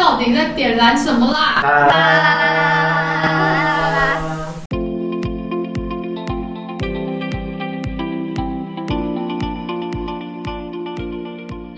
[0.00, 1.60] 到底在点燃什么啦？
[1.60, 2.42] 啦啦啦
[3.22, 4.16] 啦啦啦啦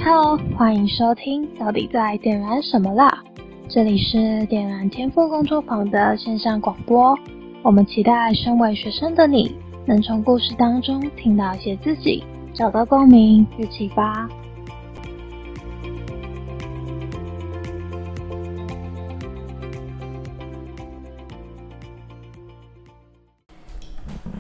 [0.04, 3.25] ！Hello，欢迎收听《到底在点燃什么啦》？
[3.68, 7.18] 这里是点燃天赋工作坊的线上广播。
[7.62, 12.23] 我们期待身为学生的你，能从故事当中听到一些自己，
[12.54, 14.29] 找到共鸣与启发。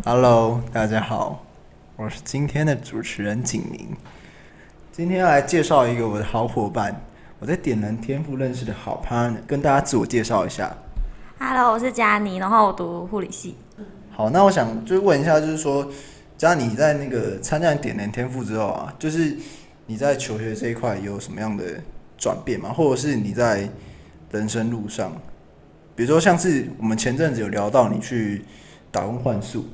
[0.04, 1.46] Hello，大家好，
[1.94, 3.96] 我是今天的主持人景明。
[4.90, 7.00] 今天要来介绍一个我的好伙伴，
[7.38, 10.76] 我在点燃天赋认识的好 partner，跟大家自我介绍一下。
[11.38, 13.54] Hello，我是佳妮，然后我读护理系。
[14.10, 15.88] 好，那我想就是问一下，就是说，
[16.36, 19.36] 佳妮在那个参加点燃天赋之后啊，就是
[19.86, 21.64] 你在求学这一块有什么样的
[22.18, 22.72] 转变吗？
[22.72, 23.68] 或者是你在
[24.32, 25.12] 人生路上，
[25.94, 28.44] 比如说像是我们前阵子有聊到你去
[28.90, 29.64] 打工换宿，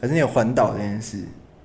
[0.00, 1.18] 还是你有环岛这件事，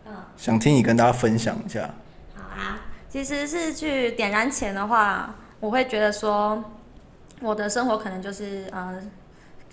[0.05, 0.13] 嗯。
[0.35, 1.89] 想听你跟大家分享一下。
[2.35, 6.63] 好啊，其实是去点燃前的话，我会觉得说，
[7.39, 9.01] 我的生活可能就是呃，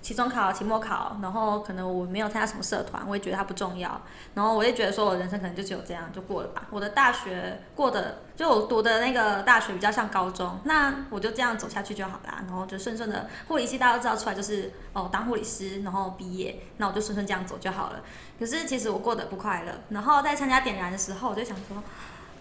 [0.03, 4.03] 期中考、期末考，然后可能我没有参加什么社团，我也觉得它不重要，
[4.35, 6.67] 然后我也觉得说我人生可能就只有这样就过了吧。
[6.71, 18.01] 我的大学过的，就我读的那个大学比较像高中，那我就这样走下去就好啦，然后就顺顺的护理系大家都知道出来就是哦当护理师，然后毕业，那我就顺顺这样走就好了。
[18.39, 21.83] 可是其实我过得不快乐，然后在参加点燃的时候，我就想说。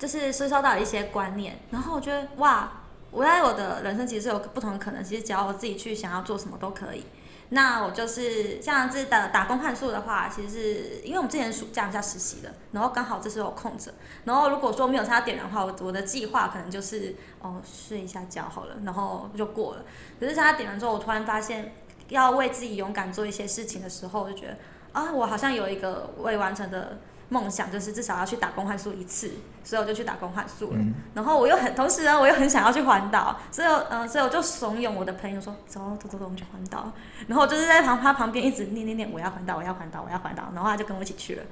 [0.02, 2.72] 就是吸收到一些观念，然后我觉得哇，
[3.12, 7.06] 我在我的人生其实有不同的可能，其实只要我自己去想要做什么都可以。
[7.54, 19.84] 那我就是像这的打工换宿的话，其实是因为我们之前暑假是要实习的，然后刚好这时候空着，然后如果说没有参加点燃的话，我我的计划可能就是哦睡一下觉好了，然后就过了。
[20.20, 21.76] 可是参加点燃之后，我突然发现
[22.08, 24.58] 要为自己勇敢做一些事情的时候，我就觉得
[24.94, 27.00] 啊，我好像有一个未完成的。
[27.32, 29.32] 梦想就是至少要去打工换宿一次，
[29.64, 30.78] 所以我就去打工换宿了。
[30.78, 36.92] 嗯然后我又很，同时呢，我又很想要去环岛，所以嗯、呃，所以我就怂恿我的朋友说：“走，走走走，我们去环岛。”
[37.28, 40.44] 然后我就是在旁他旁边一直念念念，我要环岛，我要环岛，我要环岛。
[40.54, 41.44] 然后他就跟我一起去了。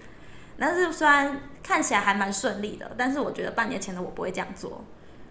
[0.57, 4.83] 但是虽然看起来还蛮顺利的，但是我觉得半年前的我不会这样做。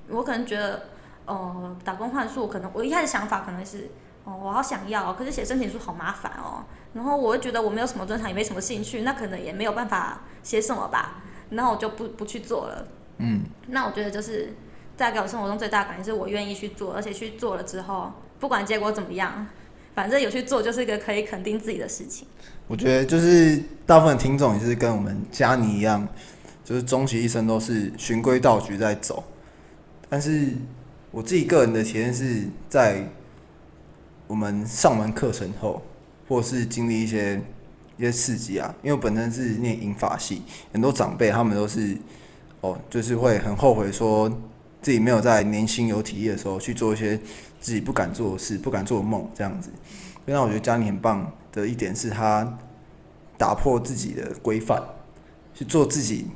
[0.09, 0.89] 我可能觉得，
[1.27, 3.91] 呃，打工换宿，可能我一开始想法可能是，
[4.29, 6.63] 哦，我好想要，可是写申请书好麻烦哦。
[6.93, 11.23] 然后我又觉得我没有什么专长，也没什么兴趣，那可能也没有办法写什么吧。
[11.49, 12.87] 然后我就不不去做了。
[13.17, 14.53] 嗯，那我觉得就是
[14.99, 19.47] 在给我生活中最大的感觉是我愿意去做，而且去做了之后，不管结果怎么样，
[19.95, 22.29] 反正有去做就是一个可以肯定自己的事情。
[22.67, 26.07] 我觉得就是大部分听众也是跟我们佳妮一样，
[26.63, 29.25] 就是终其一生都是循规蹈矩在走。
[30.11, 30.53] 但是
[31.11, 33.11] 我自己个人的体验是在
[34.29, 35.83] 我们上完课程后，
[36.29, 37.43] 或是经历一些
[37.97, 41.97] 一些刺激啊，因为本身是念英法系，很多长辈他们都是
[42.61, 44.29] 哦，就是会很后悔说
[44.83, 47.17] 自己没有在年轻有体力的时候去做一些
[47.59, 49.71] 自己不敢做的事、不敢做的梦这样子。
[50.27, 52.59] 那我觉得家里很棒的一点是，他
[53.39, 54.83] 打破自己的规范，
[55.55, 56.27] 去做自己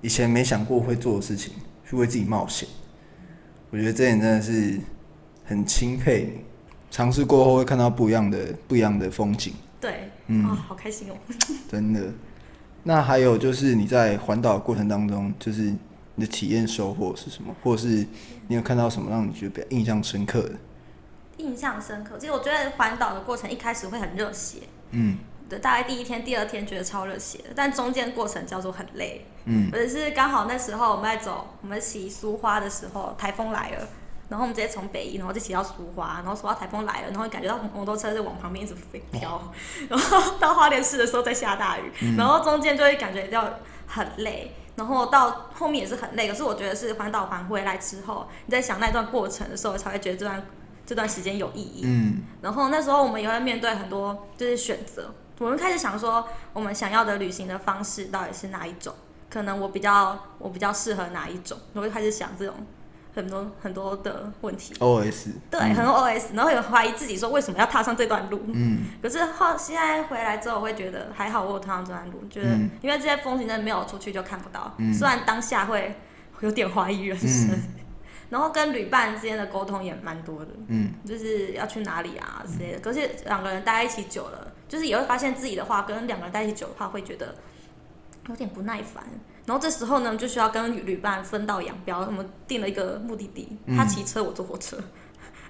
[0.00, 1.54] 以前没想过会做的事情，
[1.88, 2.68] 去为自己冒险。
[3.70, 4.80] 我觉得这点真的是
[5.44, 6.44] 很钦佩。
[6.90, 11.14] 尝试过后会看到不一样的不一样的风景，对，嗯啊、好开心哦。
[11.70, 12.02] 真的。
[12.82, 15.72] 那还有就是你在环岛的过程当中，就是
[16.14, 18.06] 你的体验收获是什么，或者是
[18.48, 20.52] 你有看到什么让你觉得比较印象深刻的？
[21.36, 22.18] 印象深刻。
[22.18, 25.18] 其实我觉得环岛的过程一开始会很热血，嗯
[25.48, 29.26] 对，大概第一天、第二天觉得超热血，但中间过程叫做很累。
[29.46, 33.88] 嗯或者是刚好那时候我们在走，我们骑苏花的时候，台风来了，
[34.30, 39.42] 然后我们直接从北一，然后就骑到苏花，然后苏花台风来了，然后感觉到摩托车就往旁边一直飞飘，
[39.90, 43.44] 然后到花莲市的时候在下大雨，然后中间就会感觉到
[43.86, 44.54] 很累。
[44.76, 50.46] 然后到后面也是很累，可是我觉得是环岛环回来之后，你在想那段过程的时候，才会觉得这段
[50.86, 51.82] 这段时间有意义。
[51.84, 58.94] 嗯然后那时候我们也会面对很多就是选择，我们开始想说我们想要的旅行的方式到底是哪一种？
[59.28, 61.58] 可能我比较我比较适合哪一种？
[61.74, 62.54] 我会开始想这种
[63.14, 64.74] 很多很多的问题。
[64.74, 68.40] ，OS 对，很多 OS，然后有怀疑自己说为什么要踏上这段路。
[68.52, 74.74] 嗯可是后现在回来之后，我会觉得还好我有踏上这段路，觉得嗯因为这些风景真的没有出去就看不到。
[74.78, 75.94] 嗯虽然当下会
[76.40, 77.62] 有点怀疑人生，嗯
[78.30, 80.52] 然后跟旅伴之间的沟通也蛮多的。
[80.68, 82.78] 嗯就是要去哪里啊之类的。
[82.78, 87.34] 可是两个人待在一起久了，就是也会发现自己的话跟两个人待在一起久的话，会觉得
[88.30, 89.04] 有点不耐烦。
[89.46, 91.98] 然后这时候呢，就需要跟旅旅伴分道扬镳。
[92.00, 94.76] 我们定了一个目的地，他骑车，我坐火车。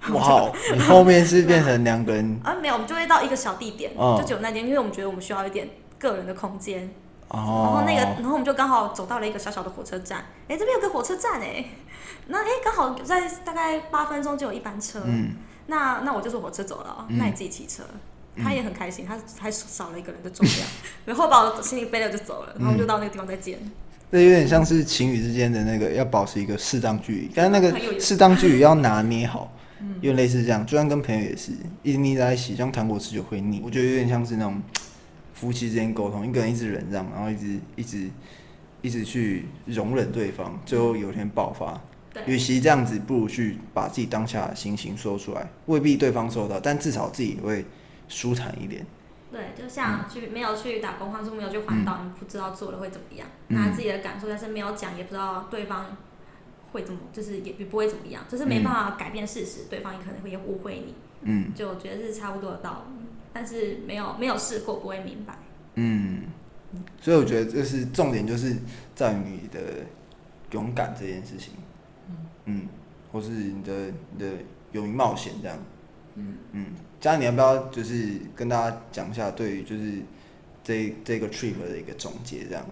[0.14, 0.50] 哇
[0.88, 5.68] 后面是变成两个人 啊，没有，我们就会到一个小地点，哦就只有那间，因为我们觉得我们需要一点
[5.98, 6.90] 个人的空间。
[7.30, 11.64] 然哦后那个，然后我们就刚好走到了一个小小的火车站，哎，这边有个火车站哎，
[12.28, 15.36] 那哎刚好在大概八分钟就有一班车，嗯
[15.66, 17.84] 那那我就坐火车走了那你自己骑车。
[18.36, 20.58] 他也很开心，他还少了一个人的重量，
[21.06, 23.58] 然后把我行李背了就走了，然后就到那个地方再见。
[24.12, 29.52] 这有点像是情侣之间的那个要保持一个适当距离，但是那个适当距离要拿捏好，
[30.00, 30.66] 有点类似这样。
[30.66, 33.62] 就算跟朋友也是，一直腻在一起，像糖果吃就会腻。
[33.64, 34.60] 我觉得有点像是那种
[35.32, 38.08] 夫妻之间沟通，一个人一直忍让，然后一直一直
[38.82, 41.80] 一直去容忍对方，最后有一天爆发。
[42.26, 47.64] 与其这样子，不如去把自己当下的心情说出来，未必对方收到，但至少自己会
[48.10, 48.84] 舒坦一点。
[49.32, 55.96] 对，就像去没有去打工，或者没有去环岛，你不知道做了会怎么样，嗯拿自己的感受，但是没有讲，也不知道对方
[56.72, 65.38] 会怎么，就是也也不会怎么样，就是没办法改变事实，对方也可能会也误会你，嗯就我觉得是差不多的道理，但是没有没有试过不会明白。
[65.76, 66.24] 嗯，
[67.00, 68.56] 所以我觉得这是重点，就是
[68.96, 69.60] 在于你的
[70.50, 71.54] 勇敢这件事情。
[72.46, 72.66] 嗯，
[73.12, 74.26] 或是你的你的
[74.72, 75.56] 勇于冒险这样。
[76.20, 76.36] 嗯。
[76.52, 76.66] 嗯，
[77.00, 80.00] 嘉你要不要就是跟大家讲一下对于就是
[80.62, 82.64] 这这个 trip 的一个总结这样？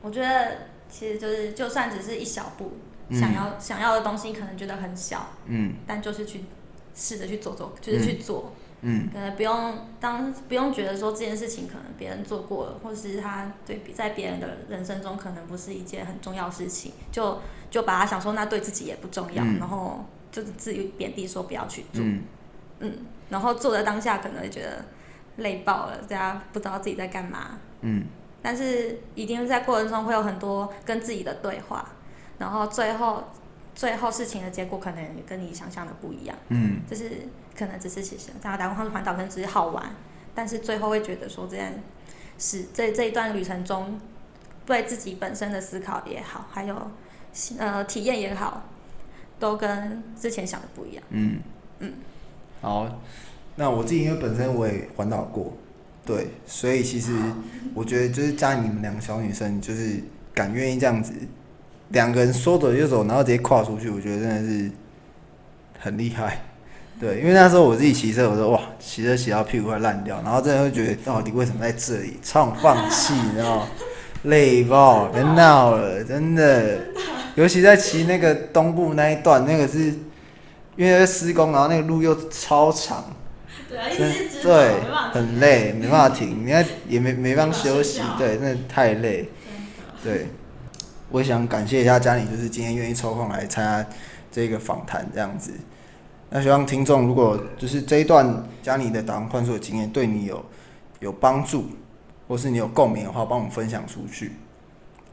[0.00, 0.58] 我觉得
[0.88, 2.72] 其实就是就算只是一小步，
[3.08, 5.74] 嗯想要想要的东西可能觉得很小，嗯。
[5.86, 6.42] 但就是去
[6.94, 8.52] 试着去做做，就是去做。
[8.82, 9.08] 嗯。
[9.12, 17.40] 可能不用当不用觉得说这件事情可能别人做过了，或是他对比在别人的人生中可能不是一件很重要的事情，就
[17.70, 19.58] 就把他想说那对自己也不重要，嗯。
[19.58, 22.22] 然后就是自己贬低说不要去做，嗯
[22.80, 22.92] 嗯，
[23.30, 24.84] 然后做的当下可能会觉得
[25.36, 28.04] 累爆了，大家不知道自己在干嘛，嗯
[28.40, 31.88] 但是一定在过程中会有很多跟自己的对话，
[32.38, 33.24] 然后最后
[33.74, 36.36] 最后事情的结果可能也跟你想象的不一样。
[36.48, 37.10] 嗯就是
[37.56, 39.90] 可能只是其实大家打工或者环岛可能只是好玩，
[40.34, 41.82] 但是最后会觉得说这件
[42.38, 44.00] 事这这一段旅程中，
[44.64, 46.90] 对自己本身的思考也好，还有
[47.58, 48.62] 呃体验也好，
[49.40, 51.02] 都跟之前想的不一样。
[51.10, 51.40] 嗯
[51.80, 51.94] 嗯，
[52.60, 53.00] 好，
[53.56, 55.52] 那我自己因为本身我也环岛过，
[56.04, 57.12] 对，所以其实
[57.74, 60.02] 我觉得就是加你们两个小女生，就是
[60.34, 61.12] 敢愿意这样子，
[61.90, 64.70] 两个人说走就走，然后直接跨出去，我觉得真的是
[65.78, 66.42] 很厉害。
[67.00, 73.68] 对，因为那时候我自己骑车，我说哇，骑车骑到屁股快烂掉，然后真的会觉得到底为什么在这里，超想放弃，你知道吗？
[74.24, 76.80] 累爆，别闹了，真的。
[77.36, 79.94] 尤其在骑那个东部那一段，那个是
[80.78, 83.04] 因为在施工，然后那个路又超长，
[83.68, 84.80] 对啊，真对，
[85.10, 89.28] 很累，没办法停， 你看也没没办法休息，对，真的太累。
[90.04, 90.28] 对，
[91.10, 93.90] 我也想感谢一下佳妮，就是今天愿意抽空来参加
[94.30, 95.50] 这个访谈这样子。
[96.30, 100.44] 那希望听众如果就是这一段佳妮的打工换宿的经验对你有
[101.00, 101.66] 有帮助，
[102.28, 104.30] 或是你有共鸣的话，帮我们分享出去。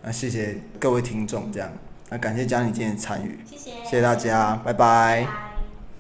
[0.04, 1.68] 那谢谢各位听众，这样，
[2.12, 5.26] 那感谢佳妮今天的参与，谢谢，谢谢大家，拜拜。
[5.26, 5.45] 拜